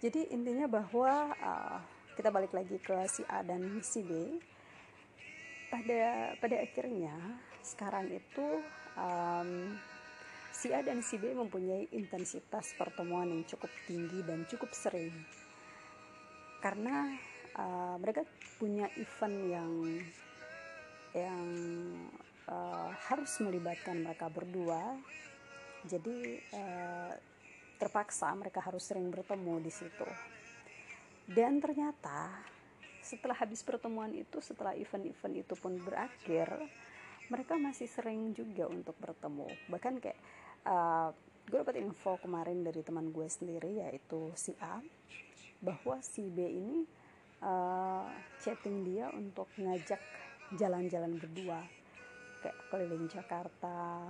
Jadi 0.00 0.28
intinya 0.32 0.68
bahwa 0.68 1.32
uh, 1.40 1.78
kita 2.16 2.28
balik 2.28 2.52
lagi 2.52 2.76
ke 2.76 2.96
si 3.08 3.24
A 3.32 3.40
dan 3.40 3.80
si 3.80 4.04
B. 4.04 4.36
Pada 5.70 6.34
pada 6.42 6.56
akhirnya 6.58 7.14
sekarang 7.62 8.10
itu 8.10 8.48
um, 8.98 9.78
si 10.60 10.68
A 10.76 10.84
dan 10.84 11.00
si 11.00 11.16
B 11.16 11.32
mempunyai 11.32 11.88
intensitas 11.96 12.76
pertemuan 12.76 13.32
yang 13.32 13.48
cukup 13.48 13.72
tinggi 13.88 14.20
dan 14.28 14.44
cukup 14.44 14.68
sering. 14.76 15.08
Karena 16.60 17.16
uh, 17.56 17.96
mereka 17.96 18.28
punya 18.60 18.84
event 19.00 19.36
yang 19.48 19.72
yang 21.16 21.48
uh, 22.44 22.92
harus 23.08 23.40
melibatkan 23.40 24.04
mereka 24.04 24.28
berdua. 24.28 25.00
Jadi 25.88 26.36
uh, 26.52 27.16
terpaksa 27.80 28.28
mereka 28.36 28.60
harus 28.60 28.84
sering 28.84 29.08
bertemu 29.08 29.64
di 29.64 29.72
situ. 29.72 30.08
Dan 31.24 31.56
ternyata 31.64 32.36
setelah 33.00 33.40
habis 33.40 33.64
pertemuan 33.64 34.12
itu 34.12 34.44
setelah 34.44 34.76
event-event 34.76 35.40
itu 35.40 35.56
pun 35.56 35.80
berakhir 35.80 36.52
mereka 37.30 37.54
masih 37.56 37.86
sering 37.86 38.34
juga 38.36 38.66
untuk 38.66 38.98
bertemu. 39.00 39.48
Bahkan 39.70 40.02
kayak 40.02 40.20
uh, 40.66 41.10
gue 41.50 41.58
dapat 41.58 41.82
info 41.82 42.14
kemarin 42.22 42.62
dari 42.62 42.84
teman 42.86 43.10
gue 43.10 43.26
sendiri 43.26 43.82
yaitu 43.82 44.30
si 44.38 44.54
A 44.62 44.78
bahwa 45.60 46.00
si 46.00 46.30
B 46.30 46.46
ini 46.46 46.86
uh, 47.42 48.06
chatting 48.40 48.86
dia 48.86 49.10
untuk 49.12 49.50
ngajak 49.58 50.00
jalan-jalan 50.56 51.18
berdua. 51.20 51.60
Kayak 52.40 52.56
keliling 52.72 53.06
Jakarta 53.10 54.08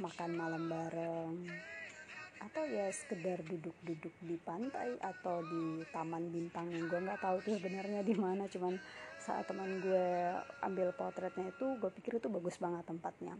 makan 0.00 0.30
malam 0.32 0.64
bareng 0.66 1.36
atau 2.40 2.64
ya 2.64 2.88
sekedar 2.88 3.44
duduk-duduk 3.44 4.16
di 4.24 4.40
pantai 4.40 4.96
atau 4.96 5.44
di 5.44 5.84
taman 5.92 6.32
bintang 6.32 6.72
yang 6.72 6.88
gue 6.88 6.96
nggak 6.96 7.20
tahu 7.20 7.36
tuh 7.44 7.60
sebenarnya 7.60 8.00
di 8.00 8.16
mana. 8.16 8.48
Cuman 8.48 8.80
saat 9.20 9.44
teman 9.46 9.84
gue 9.84 10.34
ambil 10.64 10.96
potretnya 10.96 11.52
itu 11.52 11.76
gue 11.76 11.90
pikir 12.00 12.18
itu 12.18 12.32
bagus 12.32 12.56
banget 12.56 12.88
tempatnya 12.88 13.36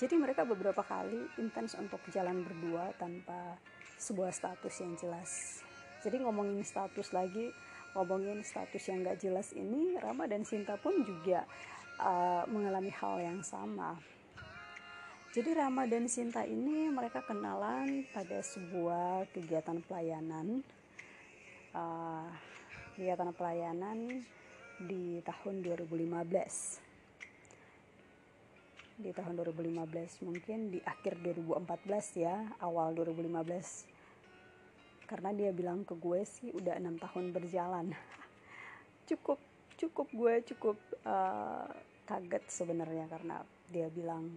jadi 0.00 0.16
mereka 0.16 0.48
beberapa 0.48 0.80
kali 0.80 1.28
intens 1.36 1.76
untuk 1.76 2.00
jalan 2.08 2.40
berdua 2.40 2.96
tanpa 2.96 3.60
sebuah 4.00 4.32
status 4.32 4.80
yang 4.80 4.96
jelas. 4.96 5.60
Jadi 6.00 6.24
ngomongin 6.24 6.64
status 6.64 7.12
lagi 7.12 7.52
ngomongin 7.92 8.40
status 8.40 8.80
yang 8.88 9.04
gak 9.04 9.20
jelas 9.20 9.52
ini 9.52 9.98
Rama 10.00 10.24
dan 10.24 10.46
Sinta 10.46 10.80
pun 10.80 11.04
juga 11.04 11.44
uh, 12.00 12.48
mengalami 12.48 12.88
hal 12.96 13.20
yang 13.20 13.44
sama. 13.44 13.98
Jadi 15.36 15.52
Rama 15.52 15.84
dan 15.84 16.08
Sinta 16.08 16.48
ini 16.48 16.88
mereka 16.88 17.20
kenalan 17.20 18.08
pada 18.10 18.40
sebuah 18.40 19.28
kegiatan 19.36 19.84
pelayanan 19.84 20.64
uh, 21.76 22.26
kegiatan 22.96 23.36
pelayanan 23.36 24.24
di 24.80 25.20
tahun 25.28 25.60
2015 25.60 26.89
di 29.00 29.16
tahun 29.16 29.40
2015 29.40 30.28
mungkin 30.28 30.76
di 30.76 30.80
akhir 30.84 31.24
2014 31.24 32.20
ya 32.20 32.36
awal 32.60 32.92
2015 32.92 35.08
karena 35.08 35.32
dia 35.32 35.50
bilang 35.50 35.82
ke 35.82 35.96
gue 35.96 36.20
sih 36.22 36.54
udah 36.54 36.78
enam 36.78 36.94
tahun 37.00 37.34
berjalan. 37.34 37.90
Cukup 39.08 39.40
cukup 39.80 40.12
gue 40.12 40.34
cukup 40.54 40.76
uh, 41.08 41.66
kaget 42.04 42.44
sebenarnya 42.52 43.08
karena 43.08 43.40
dia 43.72 43.88
bilang 43.88 44.28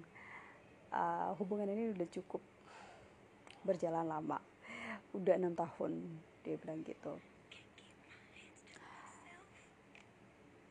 uh, 0.89 1.35
hubungan 1.35 1.67
ini 1.67 1.91
udah 1.91 2.07
cukup 2.09 2.41
berjalan 3.67 4.07
lama. 4.07 4.39
Udah 5.13 5.37
enam 5.37 5.53
tahun 5.53 6.01
dia 6.41 6.57
bilang 6.57 6.81
gitu. 6.87 7.19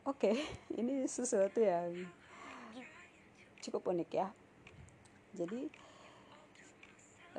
Oke 0.03 0.33
okay, 0.33 0.35
ini 0.81 1.07
sesuatu 1.07 1.63
yang 1.63 2.22
cukup 3.63 3.95
unik 3.95 4.09
ya. 4.11 4.27
Jadi 5.33 5.71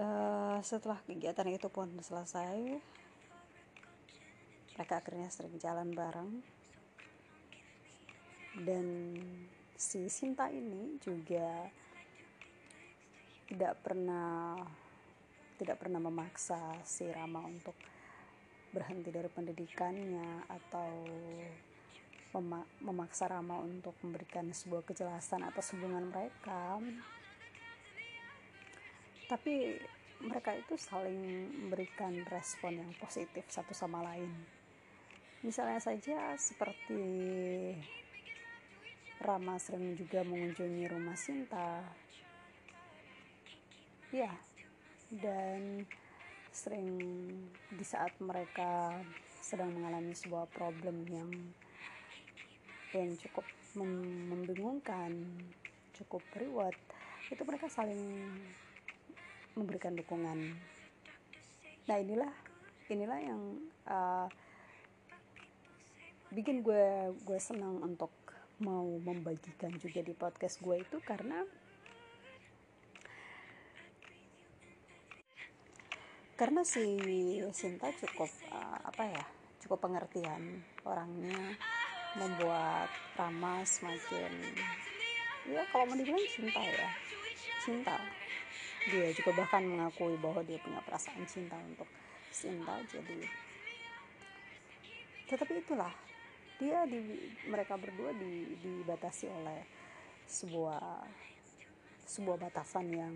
uh, 0.00 0.59
setelah 0.64 0.99
kegiatan 1.04 1.47
itu 1.52 1.69
pun 1.69 1.93
selesai 2.00 2.81
mereka 4.75 4.99
akhirnya 4.99 5.31
sering 5.31 5.54
jalan 5.61 5.95
bareng. 5.95 6.33
Dan 8.54 8.87
si 9.75 10.07
Sinta 10.09 10.50
ini 10.50 10.99
juga 11.02 11.71
tidak 13.50 13.75
pernah 13.83 14.59
tidak 15.54 15.78
pernah 15.78 16.02
memaksa 16.02 16.59
si 16.83 17.07
Rama 17.07 17.47
untuk 17.47 17.75
berhenti 18.75 19.14
dari 19.14 19.31
pendidikannya 19.31 20.50
atau 20.50 20.90
memaksa 22.82 23.30
Rama 23.30 23.62
untuk 23.62 23.94
memberikan 24.02 24.48
sebuah 24.50 24.82
kejelasan 24.86 25.44
atas 25.46 25.74
hubungan 25.76 26.08
mereka. 26.10 26.80
Tapi 29.30 29.78
mereka 30.24 30.56
itu 30.56 30.74
saling 30.78 31.50
memberikan 31.66 32.24
respon 32.30 32.80
yang 32.80 32.92
positif 32.96 33.44
satu 33.50 33.76
sama 33.76 34.00
lain. 34.02 34.30
Misalnya 35.44 35.82
saja 35.82 36.32
seperti 36.40 37.04
Rama 39.20 39.60
sering 39.60 39.94
juga 39.94 40.24
mengunjungi 40.24 40.84
rumah 40.88 41.16
Sinta. 41.16 41.84
Ya 44.14 44.32
dan 45.10 45.84
sering 46.54 46.96
di 47.74 47.84
saat 47.84 48.14
mereka 48.22 49.02
sedang 49.42 49.74
mengalami 49.74 50.14
sebuah 50.16 50.48
problem 50.54 51.04
yang 51.10 51.30
yang 52.98 53.14
cukup 53.18 53.46
membingungkan 53.74 55.26
cukup 55.94 56.22
reward 56.38 56.78
itu 57.30 57.42
mereka 57.42 57.66
saling 57.70 58.30
memberikan 59.54 59.94
dukungan. 59.94 60.54
Nah 61.86 61.96
inilah 61.98 62.32
inilah 62.90 63.18
yang 63.22 63.42
uh, 63.88 64.26
bikin 66.34 66.66
gue 66.66 67.14
gue 67.23 67.38
senang 67.38 67.78
untuk 67.80 68.10
mau 68.58 68.86
membagikan 69.02 69.75
juga 69.78 70.02
di 70.02 70.14
podcast 70.14 70.62
gue 70.62 70.82
itu 70.82 70.99
karena 71.02 71.42
karena 76.34 76.66
si 76.66 76.82
Sinta 77.54 77.95
cukup 77.95 78.30
uh, 78.50 78.78
apa 78.82 79.02
ya 79.06 79.25
cukup 79.62 79.86
pengertian 79.86 80.66
orangnya 80.82 81.54
membuat 82.18 82.90
Rama 83.14 83.62
semakin 83.66 84.32
ya 85.50 85.62
kalau 85.70 85.90
mau 85.90 85.96
dibilang 85.98 86.24
cinta 86.30 86.62
ya. 86.62 86.88
Cinta. 87.64 87.96
Dia 88.84 89.08
juga 89.16 89.30
bahkan 89.40 89.64
mengakui 89.64 90.20
bahwa 90.20 90.44
dia 90.44 90.60
punya 90.60 90.80
perasaan 90.84 91.24
cinta 91.24 91.56
untuk 91.56 91.88
Sinta 92.34 92.82
jadi 92.90 93.24
tetapi 95.24 95.64
itulah 95.64 95.90
dia 96.60 96.86
di 96.86 97.00
mereka 97.50 97.74
berdua 97.74 98.14
di, 98.14 98.54
dibatasi 98.60 99.26
oleh 99.26 99.66
sebuah 100.28 100.80
sebuah 102.04 102.36
batasan 102.38 102.86
yang 102.92 103.14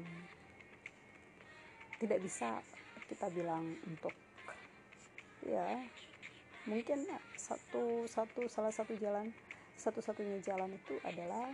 tidak 2.00 2.18
bisa 2.24 2.58
kita 3.06 3.28
bilang 3.30 3.76
untuk 3.84 4.12
ya 5.44 5.78
mungkin 6.68 7.08
satu 7.34 8.04
satu 8.04 8.44
salah 8.46 8.68
satu 8.68 8.92
jalan 9.00 9.32
satu-satunya 9.78 10.42
jalan 10.44 10.74
itu 10.74 11.00
adalah 11.06 11.48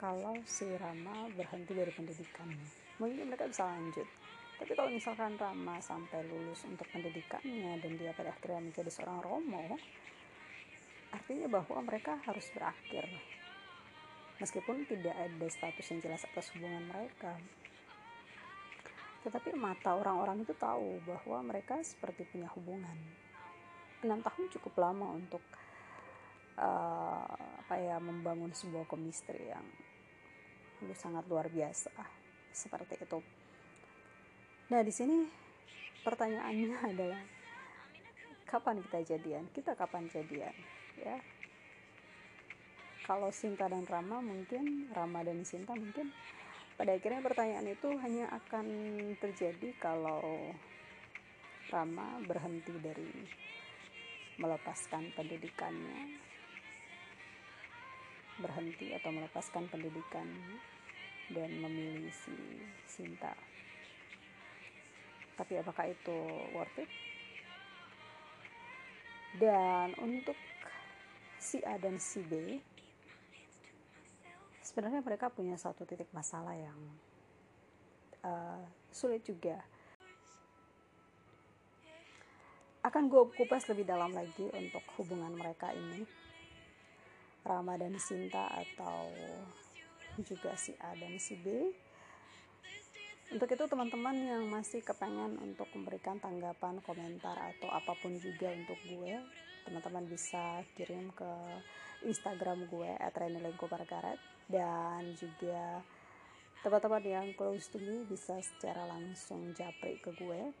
kalau 0.00 0.32
si 0.48 0.64
Rama 0.80 1.28
berhenti 1.36 1.76
dari 1.76 1.92
pendidikan. 1.92 2.48
Mungkin 2.96 3.28
mereka 3.28 3.44
bisa 3.50 3.68
lanjut. 3.68 4.08
Tapi 4.56 4.72
kalau 4.72 4.88
misalkan 4.88 5.36
Rama 5.36 5.76
sampai 5.82 6.24
lulus 6.24 6.64
untuk 6.64 6.88
pendidikannya 6.88 7.82
dan 7.82 7.92
dia 8.00 8.16
pada 8.16 8.32
akhirnya 8.32 8.64
menjadi 8.64 8.88
seorang 8.88 9.20
Romo 9.20 9.76
artinya 11.10 11.50
bahwa 11.50 11.82
mereka 11.82 12.16
harus 12.24 12.46
berakhir. 12.54 13.04
Meskipun 14.40 14.88
tidak 14.88 15.12
ada 15.18 15.46
status 15.52 15.86
yang 15.92 16.00
jelas 16.00 16.24
atas 16.24 16.48
hubungan 16.56 16.86
mereka 16.88 17.36
tetapi 19.20 19.52
mata 19.52 19.92
orang-orang 19.92 20.48
itu 20.48 20.56
tahu 20.56 20.96
bahwa 21.04 21.52
mereka 21.52 21.80
seperti 21.84 22.24
punya 22.24 22.48
hubungan. 22.56 22.96
Enam 24.00 24.24
tahun 24.24 24.48
cukup 24.48 24.80
lama 24.80 25.12
untuk 25.12 25.44
uh, 26.56 27.28
apa 27.60 27.74
ya 27.76 28.00
membangun 28.00 28.52
sebuah 28.56 28.88
chemistry 28.88 29.52
yang 29.52 29.64
sangat 30.96 31.28
luar 31.28 31.52
biasa 31.52 31.92
seperti 32.48 32.96
itu. 32.96 33.20
Nah 34.72 34.80
di 34.80 34.92
sini 34.94 35.28
pertanyaannya 36.00 36.78
adalah 36.96 37.22
kapan 38.48 38.80
kita 38.88 39.16
jadian? 39.16 39.44
Kita 39.52 39.76
kapan 39.76 40.08
jadian? 40.08 40.56
Ya. 40.96 41.20
Kalau 43.04 43.28
Sinta 43.34 43.66
dan 43.66 43.84
Rama 43.84 44.22
mungkin 44.24 44.88
Rama 44.96 45.20
dan 45.26 45.44
Sinta 45.44 45.76
mungkin 45.76 46.14
pada 46.80 46.96
akhirnya 46.96 47.20
pertanyaan 47.20 47.68
itu 47.68 47.92
hanya 48.00 48.32
akan 48.32 48.64
terjadi 49.20 49.76
kalau 49.76 50.24
Rama 51.68 52.24
berhenti 52.24 52.72
dari 52.80 53.12
melepaskan 54.40 55.12
pendidikannya. 55.12 56.16
Berhenti 58.40 58.96
atau 58.96 59.12
melepaskan 59.12 59.68
pendidikan 59.68 60.24
dan 61.36 61.52
memilih 61.60 62.08
si 62.16 62.32
Sinta. 62.88 63.36
Tapi 65.36 65.60
apakah 65.60 65.84
itu 65.84 66.16
worth 66.56 66.80
it? 66.80 66.88
Dan 69.36 69.92
untuk 70.00 70.40
si 71.36 71.60
A 71.60 71.76
dan 71.76 72.00
si 72.00 72.24
B 72.24 72.56
sebenarnya 74.70 75.02
mereka 75.02 75.26
punya 75.26 75.58
satu 75.58 75.82
titik 75.82 76.06
masalah 76.14 76.54
yang 76.54 76.78
uh, 78.22 78.62
sulit 78.94 79.26
juga. 79.26 79.58
Akan 82.86 83.10
gue 83.10 83.34
kupas 83.34 83.66
lebih 83.66 83.82
dalam 83.82 84.14
lagi 84.14 84.46
untuk 84.54 84.86
hubungan 84.94 85.34
mereka 85.34 85.74
ini. 85.74 86.06
Rama 87.42 87.74
dan 87.74 87.98
Sinta 87.98 88.46
atau 88.46 89.10
juga 90.22 90.54
si 90.54 90.70
A 90.78 90.94
dan 90.94 91.18
si 91.18 91.34
B. 91.34 91.74
Untuk 93.34 93.50
itu 93.50 93.64
teman-teman 93.66 94.14
yang 94.14 94.44
masih 94.54 94.86
kepengen 94.86 95.34
untuk 95.42 95.66
memberikan 95.74 96.22
tanggapan 96.22 96.78
komentar 96.86 97.34
atau 97.34 97.70
apa 97.74 97.94
pun 97.98 98.14
juga 98.22 98.54
untuk 98.54 98.78
gue 98.86 99.18
teman-teman 99.66 100.04
bisa 100.08 100.64
kirim 100.74 101.12
ke 101.12 101.32
Instagram 102.06 102.64
gue 102.68 102.90
at 102.96 103.16
dan 104.50 105.02
juga 105.14 105.84
teman-teman 106.60 107.04
yang 107.04 107.28
close 107.36 107.72
to 107.72 107.78
me 107.80 108.04
bisa 108.08 108.36
secara 108.40 108.84
langsung 108.88 109.52
japri 109.56 109.96
ke 110.00 110.12
gue 110.16 110.52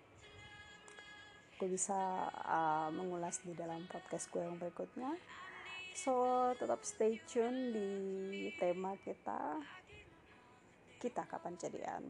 gue 1.60 1.68
bisa 1.68 2.28
uh, 2.32 2.88
mengulas 2.88 3.44
di 3.44 3.52
dalam 3.52 3.84
podcast 3.84 4.32
gue 4.32 4.40
yang 4.40 4.56
berikutnya 4.56 5.12
so 5.92 6.12
tetap 6.56 6.80
stay 6.86 7.20
tune 7.28 7.74
di 7.76 7.90
tema 8.56 8.96
kita 9.04 9.60
kita 11.00 11.24
kapan 11.24 11.56
jadian. 11.56 12.04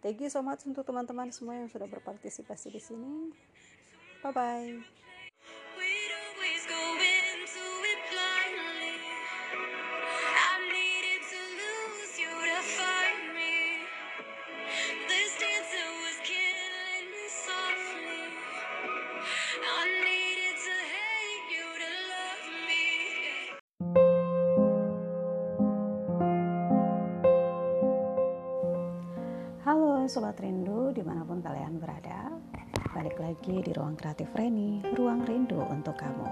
Thank 0.00 0.24
you 0.24 0.32
so 0.32 0.42
much 0.42 0.64
untuk 0.66 0.82
teman-teman 0.82 1.30
semua 1.30 1.60
yang 1.60 1.68
sudah 1.70 1.86
berpartisipasi 1.86 2.74
di 2.74 2.80
sini. 2.82 3.30
Bye 4.24 4.32
bye. 4.34 5.11
Sobat 30.10 30.34
Rindu 30.42 30.90
di 30.90 30.98
mana 31.06 31.22
pun 31.22 31.38
kalian 31.38 31.78
berada 31.78 32.34
Balik 32.90 33.22
lagi 33.22 33.62
di 33.62 33.70
Ruang 33.70 33.94
Kreatif 33.94 34.34
Reni 34.34 34.82
Ruang 34.98 35.22
Rindu 35.22 35.62
untuk 35.70 35.94
kamu. 35.94 36.26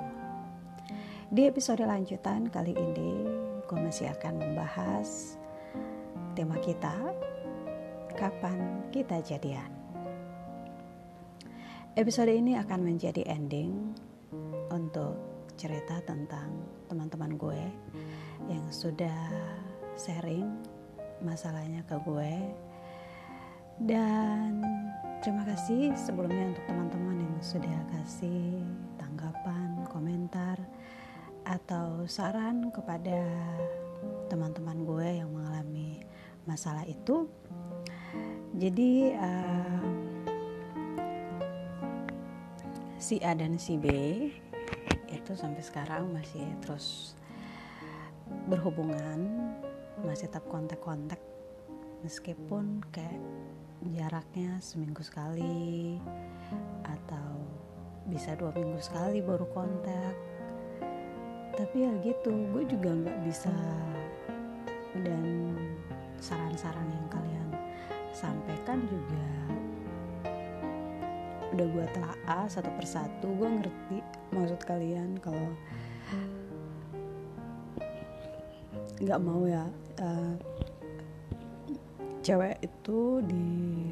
Di 1.30 1.46
episode 1.46 1.86
lanjutan 1.86 2.50
kali 2.50 2.74
ini 2.74 3.30
Gue 3.70 3.78
masih 3.78 4.10
akan 4.10 4.42
membahas 4.42 5.38
Tema 6.34 6.58
kita 6.58 6.98
Kapan 8.18 8.90
kita 8.90 9.22
jadian. 9.22 9.70
Episode 11.94 12.34
ini 12.34 12.58
akan 12.58 12.82
menjadi 12.82 13.22
ending 13.30 13.94
Untuk 14.74 15.14
cerita 15.54 16.02
tentang 16.02 16.58
teman-teman 16.90 17.38
gue 17.38 17.62
Yang 18.50 18.66
sudah 18.88 19.30
sharing 19.94 20.58
masalahnya 21.22 21.86
ke 21.86 21.94
gue 22.02 22.50
dan 23.80 24.60
terima 25.24 25.40
kasih 25.48 25.96
sebelumnya 25.96 26.52
untuk 26.52 26.64
teman-teman 26.68 27.16
yang 27.24 27.36
sudah 27.40 27.78
kasih 27.96 28.60
tanggapan, 29.00 29.88
komentar, 29.88 30.60
atau 31.48 32.04
saran 32.04 32.68
kepada 32.68 33.24
teman-teman 34.28 34.84
gue 34.84 35.08
yang 35.24 35.32
mengalami 35.32 36.04
masalah 36.44 36.84
itu. 36.84 37.24
Jadi 38.60 39.16
uh, 39.16 39.84
si 43.00 43.16
A 43.24 43.32
dan 43.32 43.56
si 43.56 43.80
B 43.80 43.88
itu 45.08 45.32
sampai 45.32 45.64
sekarang 45.64 46.12
masih 46.12 46.44
terus 46.60 47.16
berhubungan, 48.44 49.24
masih 50.04 50.28
tetap 50.28 50.44
kontak-kontak 50.52 51.18
meskipun 52.04 52.80
kayak 52.92 53.20
jaraknya 53.80 54.60
seminggu 54.60 55.00
sekali 55.00 55.96
atau 56.84 57.40
bisa 58.04 58.36
dua 58.36 58.52
minggu 58.52 58.80
sekali 58.80 59.24
baru 59.24 59.48
kontak. 59.56 60.14
Tapi 61.56 61.76
ya 61.84 61.92
gitu 62.04 62.32
gue 62.52 62.64
juga 62.68 62.92
nggak 62.92 63.18
bisa 63.24 63.52
dan 65.00 65.56
saran-saran 66.20 66.88
yang 66.88 67.08
kalian 67.08 67.48
sampaikan 68.12 68.84
juga 68.88 69.28
udah 71.56 71.66
gue 71.66 71.86
telah 71.96 72.46
satu 72.48 72.68
persatu. 72.76 73.26
Gue 73.32 73.48
ngerti 73.48 73.98
maksud 74.32 74.60
kalian 74.68 75.16
kalau 75.24 75.50
nggak 79.00 79.20
mau 79.24 79.48
ya 79.48 79.64
uh, 80.04 80.36
cewek 82.30 82.62
itu 82.62 83.18
di 83.26 83.90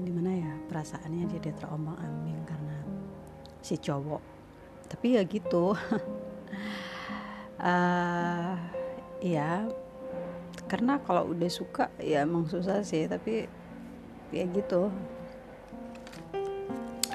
di 0.00 0.08
mana 0.08 0.32
ya 0.32 0.52
perasaannya 0.72 1.28
jadi 1.36 1.52
terombang 1.52 2.00
ambing 2.00 2.40
karena 2.48 2.80
si 3.60 3.76
cowok. 3.76 4.24
Tapi 4.88 5.20
ya 5.20 5.22
gitu. 5.28 5.76
Uh, 7.60 8.56
ya 9.36 9.68
karena 10.64 10.96
kalau 11.04 11.28
udah 11.28 11.50
suka 11.52 11.92
ya 12.00 12.24
emang 12.24 12.48
susah 12.48 12.80
sih 12.80 13.04
tapi 13.04 13.44
ya 14.32 14.48
gitu. 14.48 14.88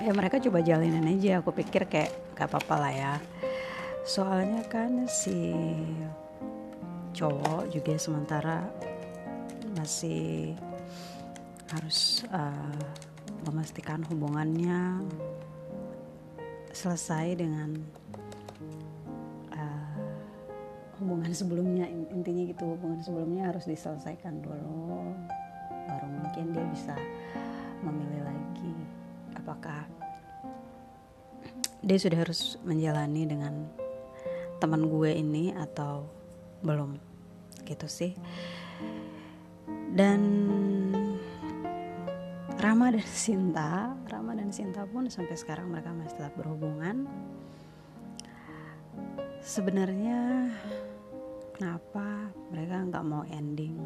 Ya 0.06 0.14
mereka 0.14 0.38
coba 0.38 0.62
jalanin 0.62 1.18
aja 1.18 1.42
aku 1.42 1.50
pikir 1.50 1.90
kayak 1.90 2.14
gak 2.38 2.54
apa-apa 2.54 2.76
lah 2.78 2.94
ya. 2.94 3.14
Soalnya 4.06 4.62
kan 4.70 5.10
si 5.10 5.50
cowok 7.18 7.74
juga 7.74 7.98
sementara 7.98 8.70
masih 9.84 10.56
harus 11.76 12.24
uh, 12.32 12.80
memastikan 13.44 14.00
hubungannya 14.08 15.04
selesai 16.72 17.36
dengan 17.36 17.76
uh, 19.52 20.00
hubungan 21.04 21.36
sebelumnya. 21.36 21.92
Intinya 22.16 22.48
gitu 22.48 22.80
hubungan 22.80 23.04
sebelumnya 23.04 23.52
harus 23.52 23.68
diselesaikan 23.68 24.40
dulu 24.40 25.12
baru 25.92 26.08
mungkin 26.08 26.56
dia 26.56 26.64
bisa 26.72 26.96
memilih 27.84 28.24
lagi 28.24 28.76
apakah 29.36 29.84
dia 31.84 32.00
sudah 32.00 32.24
harus 32.24 32.56
menjalani 32.64 33.28
dengan 33.28 33.68
teman 34.64 34.88
gue 34.88 35.12
ini 35.12 35.52
atau 35.52 36.08
belum. 36.64 36.96
Gitu 37.68 37.88
sih 37.92 38.16
dan 39.94 40.22
Rama 42.58 42.90
dan 42.90 43.06
Sinta 43.06 43.94
Rama 44.10 44.34
dan 44.34 44.50
Sinta 44.50 44.90
pun 44.90 45.06
sampai 45.06 45.38
sekarang 45.38 45.70
mereka 45.70 45.94
masih 45.94 46.18
tetap 46.18 46.34
berhubungan. 46.34 47.06
Sebenarnya 49.44 50.50
kenapa 51.54 52.34
mereka 52.50 52.76
nggak 52.90 53.06
mau 53.06 53.22
ending? 53.30 53.78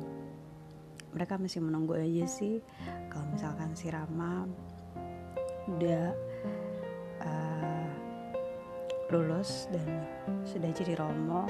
Mereka 1.11 1.35
masih 1.41 1.59
menunggu 1.59 1.99
aja 1.99 2.23
sih. 2.29 2.63
Kalau 3.11 3.27
misalkan 3.33 3.75
si 3.75 3.91
Rama 3.91 4.47
udah 5.67 6.15
uh, 7.27 7.87
lulus 9.11 9.67
dan 9.67 10.07
sudah 10.47 10.71
jadi 10.71 10.95
romo 10.95 11.47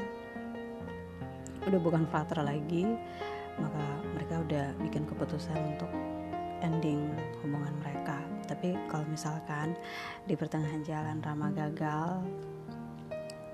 udah 1.67 1.79
bukan 1.83 2.07
frater 2.09 2.41
lagi 2.41 2.87
maka 3.57 3.85
mereka 4.15 4.35
udah 4.41 4.65
bikin 4.81 5.03
keputusan 5.09 5.57
untuk 5.75 5.91
ending 6.61 7.09
hubungan 7.43 7.73
mereka. 7.81 8.21
Tapi 8.47 8.73
kalau 8.87 9.05
misalkan 9.09 9.75
di 10.25 10.33
pertengahan 10.33 10.81
jalan 10.81 11.19
Rama 11.19 11.51
gagal 11.51 12.23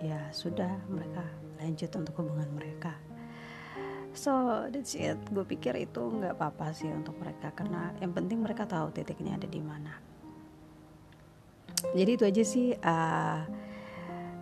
ya 0.03 0.19
sudah 0.35 0.71
mereka 0.91 1.23
lanjut 1.59 1.91
untuk 1.95 2.13
hubungan 2.19 2.49
mereka. 2.53 2.93
So 4.13 4.65
that's 4.69 4.93
it. 4.93 5.17
Gue 5.33 5.41
pikir 5.41 5.73
itu 5.79 5.99
nggak 5.99 6.37
apa-apa 6.37 6.69
sih 6.75 6.91
untuk 6.91 7.17
mereka 7.17 7.49
karena 7.55 7.89
yang 7.97 8.13
penting 8.13 8.45
mereka 8.45 8.69
tahu 8.69 8.93
titiknya 8.93 9.41
ada 9.41 9.49
di 9.49 9.61
mana. 9.63 9.97
Jadi 11.91 12.11
itu 12.15 12.23
aja 12.23 12.43
sih 12.45 12.71
uh, 12.77 13.41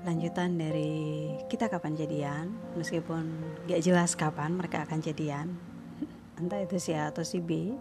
lanjutan 0.01 0.57
dari 0.57 1.29
kita 1.45 1.69
kapan 1.69 1.93
jadian 1.93 2.45
meskipun 2.73 3.29
gak 3.69 3.81
jelas 3.85 4.17
kapan 4.17 4.57
mereka 4.57 4.85
akan 4.85 4.99
jadian. 5.01 5.53
Entah 6.41 6.61
itu 6.61 6.81
si 6.81 6.97
A 6.97 7.13
atau 7.13 7.21
si 7.21 7.37
B 7.37 7.75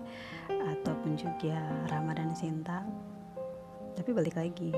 ataupun 0.48 1.16
juga 1.16 1.60
Rama 1.88 2.12
dan 2.12 2.36
Sinta. 2.36 2.84
Tapi 3.96 4.10
balik 4.12 4.36
lagi 4.36 4.72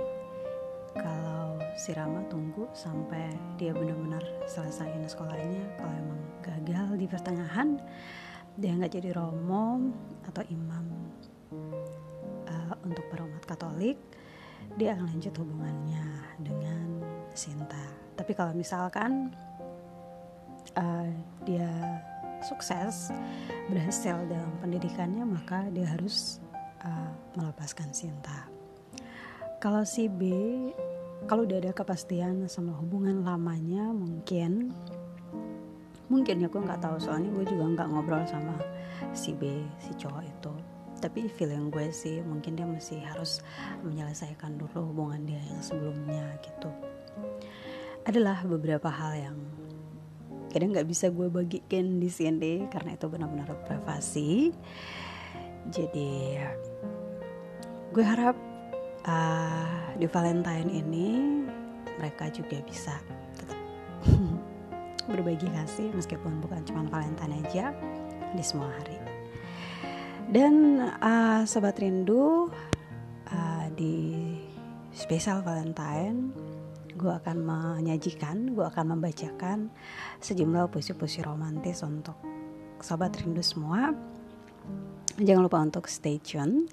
kalau 0.95 1.59
si 1.75 1.91
Rama 1.97 2.23
tunggu 2.29 2.69
sampai 2.77 3.33
dia 3.57 3.73
benar-benar 3.73 4.23
selesaiin 4.45 5.09
sekolahnya 5.09 5.65
kalau 5.81 5.95
emang 5.97 6.21
gagal 6.45 6.89
di 7.01 7.07
pertengahan 7.09 7.81
dia 8.61 8.77
nggak 8.77 8.93
jadi 9.01 9.17
romo 9.17 9.89
atau 10.29 10.45
imam 10.53 10.85
uh, 12.45 12.75
untuk 12.85 13.05
para 13.09 13.25
umat 13.25 13.45
Katolik 13.49 13.97
dia 14.77 14.97
akan 14.97 15.07
lanjut 15.13 15.35
hubungannya 15.37 16.05
dengan 16.41 17.03
Sinta. 17.33 17.85
Tapi 18.17 18.33
kalau 18.37 18.53
misalkan 18.53 19.33
uh, 20.77 21.09
dia 21.49 21.69
sukses 22.43 23.15
berhasil 23.71 24.19
dalam 24.27 24.53
pendidikannya 24.59 25.23
maka 25.23 25.71
dia 25.71 25.87
harus 25.89 26.43
uh, 26.85 27.13
melepaskan 27.39 27.91
Sinta. 27.95 28.51
Kalau 29.63 29.87
si 29.87 30.11
B 30.11 30.29
kalau 31.31 31.47
udah 31.47 31.63
ada 31.63 31.73
kepastian 31.73 32.51
sama 32.51 32.75
hubungan 32.75 33.23
lamanya 33.23 33.95
mungkin 33.95 34.75
mungkin 36.11 36.45
ya 36.45 36.49
gue 36.51 36.61
nggak 36.61 36.83
tahu 36.83 36.99
soalnya 36.99 37.31
gue 37.31 37.45
juga 37.47 37.65
nggak 37.73 37.89
ngobrol 37.89 38.25
sama 38.27 38.59
si 39.15 39.33
B 39.33 39.65
si 39.81 39.95
cowok 39.97 40.23
itu 40.27 40.55
tapi 41.03 41.27
feeling 41.27 41.67
gue 41.75 41.91
sih 41.91 42.23
mungkin 42.23 42.55
dia 42.55 42.63
masih 42.63 43.03
harus 43.03 43.43
menyelesaikan 43.83 44.55
dulu 44.55 44.95
hubungan 44.95 45.27
dia 45.27 45.43
yang 45.43 45.59
sebelumnya 45.59 46.39
gitu. 46.47 46.71
Adalah 48.07 48.47
beberapa 48.47 48.87
hal 48.87 49.13
yang 49.19 49.39
kadang 50.55 50.71
nggak 50.71 50.87
bisa 50.87 51.11
gue 51.11 51.27
bagikan 51.27 51.99
di 51.99 52.07
sini 52.07 52.71
karena 52.71 52.95
itu 52.95 53.11
benar-benar 53.11 53.51
privasi. 53.67 54.55
Jadi 55.67 56.39
gue 57.91 58.05
harap 58.07 58.39
uh, 59.03 59.99
di 59.99 60.07
Valentine 60.07 60.71
ini 60.71 61.09
mereka 61.99 62.31
juga 62.31 62.63
bisa 62.63 62.95
tetap 63.35 63.59
berbagi 65.11 65.51
kasih 65.51 65.91
meskipun 65.93 66.39
bukan 66.39 66.63
cuma 66.63 66.87
Valentine 66.87 67.43
aja 67.43 67.75
di 68.33 68.43
semua 68.43 68.71
hari 68.81 69.02
dan 70.33 70.81
uh, 70.97 71.45
sobat 71.45 71.77
rindu 71.77 72.49
uh, 73.29 73.67
di 73.77 74.33
spesial 74.97 75.45
Valentine 75.45 76.33
gue 76.93 77.09
akan 77.09 77.37
menyajikan, 77.41 78.53
gue 78.53 78.65
akan 78.65 78.97
membacakan 78.97 79.73
sejumlah 80.21 80.69
puisi-puisi 80.69 81.25
romantis 81.25 81.81
untuk 81.85 82.17
sobat 82.81 83.17
rindu 83.17 83.41
semua. 83.41 83.93
Jangan 85.17 85.43
lupa 85.45 85.61
untuk 85.61 85.89
stay 85.89 86.21
tune. 86.21 86.69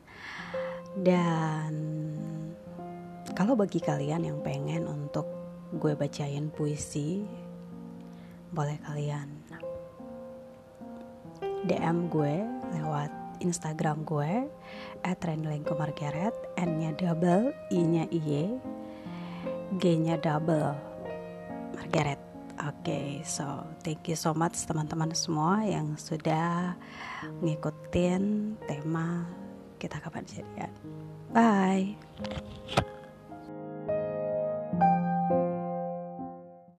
Dan 0.99 1.71
kalau 3.31 3.55
bagi 3.55 3.79
kalian 3.79 4.27
yang 4.27 4.39
pengen 4.43 4.87
untuk 4.87 5.27
gue 5.71 5.95
bacain 5.95 6.51
puisi, 6.51 7.23
boleh 8.51 8.75
kalian 8.83 9.29
DM 11.63 12.09
gue 12.09 12.35
lewat 12.75 13.28
Instagram 13.39 14.03
gue 14.07 14.47
at 15.03 15.19
Margaret 15.23 16.35
N-nya 16.59 16.91
double, 16.95 17.55
I-nya 17.71 18.05
iye 18.11 18.59
G-nya 19.79 20.19
double 20.19 20.75
Margaret 21.77 22.29
Oke, 22.59 22.91
okay, 22.91 23.07
so 23.23 23.63
thank 23.87 24.11
you 24.11 24.19
so 24.19 24.35
much 24.35 24.67
teman-teman 24.67 25.15
semua 25.15 25.63
yang 25.63 25.95
sudah 25.95 26.75
ngikutin 27.39 28.59
tema 28.67 29.23
kita 29.79 29.95
kapan 30.03 30.27
jadian. 30.27 30.73
Bye. 31.31 31.95